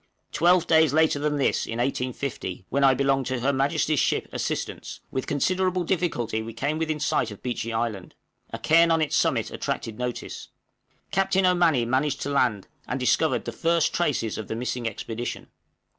[0.31, 4.99] Twelve days later than this in 1850, when I belonged to Her Majesty's ship 'Assistance,'
[5.11, 8.15] with considerable difficulty we came within sight of Beechey Island;
[8.49, 10.47] a cairn on its summit attracted notice;
[11.11, 15.49] Captain Ommanney managed to land, and discovered the first traces of the missing expedition.